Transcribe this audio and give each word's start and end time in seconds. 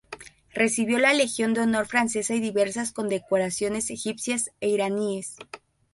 Recibió 0.55 0.97
la 0.97 1.13
Legión 1.13 1.53
de 1.53 1.61
Honor 1.61 1.85
francesa 1.85 2.33
y 2.33 2.39
diversas 2.39 2.91
condecoraciones 2.91 3.91
egipcias 3.91 4.49
e 4.59 4.67
iraníes. 4.69 5.35